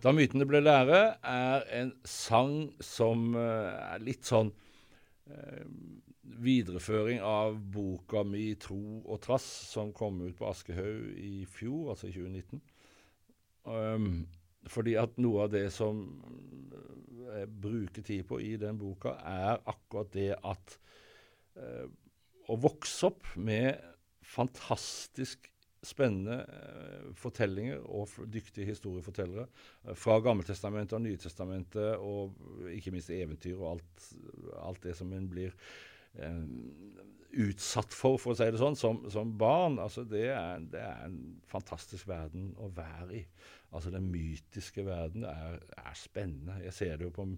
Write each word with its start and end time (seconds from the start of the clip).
Da 0.00 0.14
mytene 0.16 0.46
ble 0.48 0.62
lære, 0.62 1.00
er 1.28 1.64
en 1.76 1.90
sang 2.08 2.70
som 2.80 3.34
uh, 3.36 3.68
er 3.92 4.00
litt 4.00 4.24
sånn 4.24 4.48
uh, 5.28 5.64
videreføring 6.40 7.20
av 7.20 7.58
boka 7.74 8.22
mi 8.24 8.54
'Tro 8.56 8.80
og 9.04 9.20
trass', 9.26 9.50
som 9.74 9.92
kom 9.92 10.22
ut 10.24 10.38
på 10.38 10.48
Aschehoug 10.48 11.10
i 11.20 11.44
fjor, 11.44 11.90
altså 11.92 12.08
i 12.08 12.14
2019. 12.16 12.62
Um, 13.68 14.24
fordi 14.72 14.96
at 14.96 15.20
noe 15.20 15.44
av 15.44 15.52
det 15.52 15.66
som 15.74 16.00
jeg 17.30 17.52
bruker 17.60 18.04
tid 18.06 18.24
på 18.28 18.40
i 18.40 18.54
den 18.60 18.80
boka, 18.80 19.18
er 19.20 19.60
akkurat 19.68 20.08
det 20.16 20.32
at 20.40 20.78
å 22.50 22.56
vokse 22.56 23.10
opp 23.10 23.26
med 23.36 23.76
fantastisk 24.24 25.50
spennende 25.86 26.40
uh, 26.44 27.12
fortellinger 27.16 27.84
og 27.88 28.10
dyktige 28.32 28.68
historiefortellere 28.68 29.46
uh, 29.46 29.94
fra 29.96 30.18
Gammeltestamentet 30.24 30.98
og 30.98 31.04
Nytestamentet 31.06 31.94
og 31.96 32.70
ikke 32.74 32.92
minst 32.94 33.12
eventyr 33.14 33.56
og 33.60 33.76
alt, 33.76 34.10
alt 34.60 34.82
det 34.84 34.96
som 34.98 35.12
en 35.16 35.30
blir 35.30 35.56
utsatt 37.38 37.94
for, 37.94 38.18
for 38.18 38.34
å 38.34 38.38
si 38.38 38.48
det 38.50 38.58
sånn, 38.60 38.76
som, 38.78 39.00
som 39.12 39.30
barn. 39.38 39.78
Altså 39.82 40.04
det 40.08 40.26
er, 40.34 40.62
det 40.72 40.82
er, 40.82 41.04
en 41.06 41.38
fantastisk 41.50 42.08
verden 42.10 42.50
å 42.58 42.70
være 42.74 43.20
i. 43.20 43.22
Altså 43.70 43.92
Den 43.94 44.08
mytiske 44.10 44.82
verden 44.86 45.26
er, 45.28 45.60
er, 45.78 45.92
spennende. 45.98 46.58
Jeg 46.64 46.74
ser 46.74 46.98
det 46.98 47.06
jo 47.06 47.14
på 47.14 47.28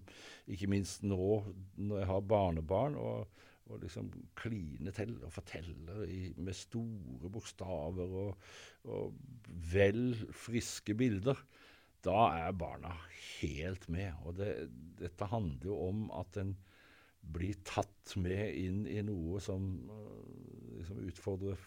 ikke 0.49 0.69
minst 0.71 1.05
nå 1.05 1.43
når 1.77 2.01
jeg 2.01 2.09
har 2.09 2.29
barnebarn. 2.33 2.97
og, 2.97 3.43
og 3.71 3.83
liksom 3.83 4.09
kline 4.39 4.91
til 4.95 5.15
og 5.23 5.31
fortelle 5.33 6.03
i, 6.11 6.21
med 6.35 6.55
store 6.57 7.31
bokstaver 7.31 8.17
og, 8.23 8.47
og 8.83 9.13
vel 9.71 10.11
friske 10.35 10.95
bilder. 10.99 11.39
Da 12.03 12.27
er 12.43 12.57
barna 12.59 12.91
helt 13.39 13.87
med. 13.93 14.11
Og 14.27 14.35
det, 14.41 14.51
dette 14.99 15.29
handler 15.31 15.69
jo 15.71 15.79
om 15.87 16.05
at 16.19 16.41
en 16.41 16.57
blir 17.33 17.55
tatt 17.63 18.17
med 18.19 18.57
inn 18.59 18.83
i 18.89 18.99
noe 19.05 19.39
som 19.41 19.69
liksom 20.75 20.99
utfordrer 21.07 21.59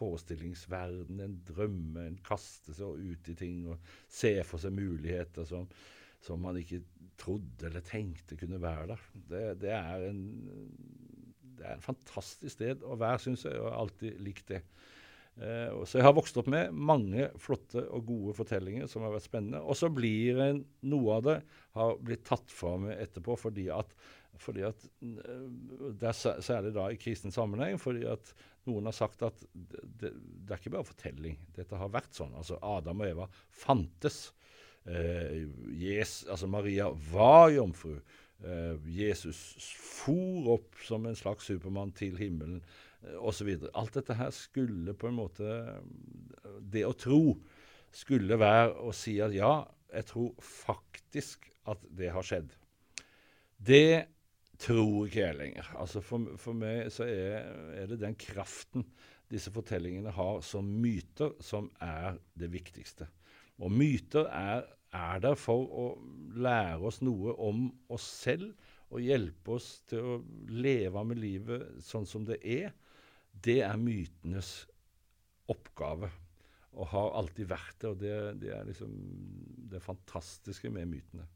forestillingsverden, 0.00 1.18
en 1.20 1.38
drømme, 1.48 2.06
en 2.06 2.20
kaster 2.24 2.76
seg 2.76 3.02
ut 3.10 3.30
i 3.32 3.36
ting 3.36 3.64
og 3.68 3.90
ser 4.08 4.44
for 4.48 4.62
seg 4.62 4.72
muligheter 4.76 5.44
som, 5.48 5.66
som 6.24 6.40
man 6.44 6.56
ikke 6.60 6.80
trodde 7.20 7.68
eller 7.68 7.84
tenkte 7.84 8.38
kunne 8.40 8.60
være 8.62 8.86
der. 8.92 9.02
Det, 9.12 9.42
det, 9.66 9.74
er, 9.76 10.06
en, 10.08 10.22
det 11.60 11.68
er 11.68 11.76
en 11.76 11.84
fantastisk 11.84 12.56
sted 12.56 12.84
å 12.84 12.96
være, 13.00 13.20
syns 13.26 13.44
jeg, 13.46 13.58
og 13.58 13.68
jeg 13.68 13.72
har 13.74 13.82
alltid 13.84 14.22
likt 14.24 14.48
det. 14.50 14.62
Eh, 15.40 15.74
så 15.86 16.00
jeg 16.00 16.06
har 16.06 16.16
vokst 16.16 16.36
opp 16.40 16.48
med 16.52 16.74
mange 16.74 17.28
flotte 17.40 17.84
og 17.88 18.08
gode 18.08 18.34
fortellinger 18.36 18.88
som 18.90 19.04
har 19.06 19.14
vært 19.14 19.28
spennende. 19.28 19.60
Og 19.62 19.78
så 19.78 19.92
blir 19.92 20.40
en, 20.44 20.64
noe 20.90 21.18
av 21.18 21.26
det 21.28 21.36
har 21.76 22.00
blitt 22.02 22.26
tatt 22.28 22.50
fra 22.52 22.74
meg 22.80 22.96
etterpå 22.98 23.38
fordi 23.40 23.70
at 23.74 23.94
fordi 24.40 24.62
at 24.64 24.84
eh, 25.04 25.46
det 26.00 26.10
er 26.10 26.40
Særlig 26.44 26.72
da 26.76 26.86
i 26.88 26.98
kristen 27.00 27.34
sammenheng, 27.34 27.78
fordi 27.80 28.06
at 28.08 28.32
noen 28.68 28.88
har 28.88 28.96
sagt 28.96 29.24
at 29.26 29.40
det, 29.52 30.12
det, 30.12 30.50
er 30.50 30.58
ikke 30.58 30.74
bare 30.76 30.88
fortelling. 30.88 31.38
Dette 31.56 31.78
har 31.80 31.92
vært 31.92 32.16
sånn. 32.16 32.32
Altså 32.36 32.58
Adam 32.64 33.02
og 33.02 33.10
Eva 33.10 33.28
fantes. 33.62 34.30
Eh, 34.88 35.44
yes, 35.76 36.22
altså 36.28 36.48
Maria 36.50 36.88
var 37.12 37.50
jomfru. 37.52 37.98
Eh, 38.40 38.76
Jesus 38.88 39.40
for 39.76 40.48
opp 40.54 40.78
som 40.86 41.04
en 41.06 41.18
slags 41.18 41.44
Supermann 41.50 41.92
til 41.92 42.16
himmelen, 42.16 42.62
eh, 43.02 43.18
osv. 43.20 43.50
Alt 43.74 43.98
dette 43.98 44.16
her 44.16 44.30
skulle 44.32 44.94
på 44.94 45.10
en 45.10 45.18
måte 45.18 45.50
Det 46.60 46.86
å 46.86 46.96
tro 46.96 47.36
skulle 47.92 48.38
være 48.38 48.72
å 48.80 48.92
si 48.94 49.18
at 49.20 49.34
ja, 49.34 49.66
jeg 49.92 50.06
tror 50.08 50.32
faktisk 50.40 51.50
at 51.68 51.82
det 51.90 52.12
har 52.14 52.24
skjedd. 52.24 52.54
Det 53.58 54.06
tror 54.60 55.06
ikke 55.06 55.24
jeg 55.24 55.36
lenger. 55.36 55.70
Altså 55.80 56.00
for, 56.04 56.36
for 56.40 56.56
meg 56.56 56.90
så 56.94 57.04
er, 57.08 57.48
er, 57.74 57.88
det 57.90 58.00
den 58.00 58.16
kraften 58.20 58.86
disse 59.30 59.52
fortellingene 59.54 60.12
har 60.14 60.40
som 60.46 60.66
myter, 60.80 61.34
som 61.42 61.68
er 61.82 62.18
det 62.38 62.50
viktigste. 62.52 63.08
Og 63.60 63.72
myter 63.72 64.28
er, 64.32 64.64
er 64.96 65.22
der 65.22 65.36
for 65.38 65.68
å 65.68 65.86
lære 66.40 66.80
oss 66.88 67.00
noe 67.04 67.34
om 67.44 67.68
oss 67.92 68.06
selv 68.24 68.54
og 68.90 69.04
hjelpe 69.04 69.54
oss 69.54 69.68
til 69.90 70.06
å 70.14 70.16
leve 70.50 71.04
med 71.06 71.20
livet 71.20 71.82
sånn 71.84 72.08
som 72.08 72.24
det 72.26 72.40
er. 72.42 72.72
Det 73.30 73.60
er 73.62 73.78
mytenes 73.78 74.64
oppgave. 75.50 76.10
Og 76.74 76.90
har 76.90 77.14
alltid 77.20 77.50
vært 77.50 77.76
det. 77.82 77.92
Og 77.92 78.00
det, 78.00 78.16
det 78.42 78.52
er 78.56 78.66
liksom 78.66 78.96
det 79.70 79.82
fantastiske 79.84 80.70
med 80.72 80.90
mytene. 80.90 81.26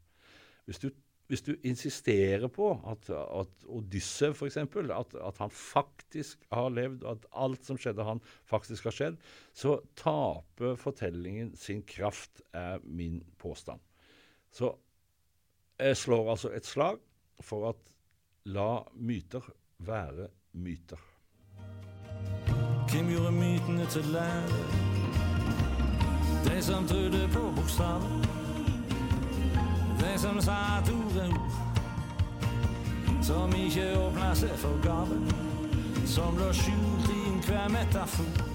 Hvis 0.67 0.81
du 0.83 0.89
hvis 1.27 1.41
du 1.41 1.55
insisterer 1.65 2.47
på 2.53 2.69
at, 2.91 3.09
at 3.09 3.65
Odyssev 3.65 4.35
f.eks. 4.35 4.57
At, 4.57 5.15
at 5.27 5.37
han 5.41 5.49
faktisk 5.49 6.45
har 6.51 6.69
levd, 6.69 7.03
at 7.09 7.25
alt 7.33 7.65
som 7.65 7.79
skjedde 7.81 8.05
han, 8.05 8.21
faktisk 8.45 8.89
har 8.89 8.95
skjedd, 8.95 9.17
så 9.53 9.79
taper 9.97 10.77
fortellingen 10.77 11.55
sin 11.57 11.81
kraft, 11.87 12.43
er 12.53 12.79
min 12.83 13.23
påstand. 13.41 13.81
Så 14.53 14.75
jeg 15.79 15.97
slår 15.97 16.31
altså 16.35 16.53
et 16.55 16.65
slag 16.65 17.01
for 17.43 17.69
at 17.73 17.91
la 18.45 18.85
myter 18.95 19.43
være 19.77 20.29
myter. 20.53 21.01
Hvem 22.91 23.09
gjorde 23.09 23.31
mytene 23.31 23.85
til 23.91 24.05
lære? 24.13 24.61
De 26.45 26.61
som 26.61 26.87
trodde 26.87 27.29
på 27.33 27.51
bokstaven 27.57 28.44
det 30.15 30.21
som 30.21 30.41
sa 30.41 30.81
store 30.83 31.27
ord. 31.27 31.51
Som 33.21 33.55
ikke 33.55 33.97
åpna 33.99 34.31
seg 34.35 34.53
for 34.61 34.79
gaven, 34.83 35.27
som 36.07 36.37
lå 36.39 36.53
skjult 36.55 37.09
i 37.11 37.19
enhver 37.33 37.67
metafor. 37.73 38.54